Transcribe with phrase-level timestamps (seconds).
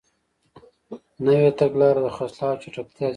[1.25, 3.09] نوې تګلارې د خرڅلاو چټکتیا زیاتوي.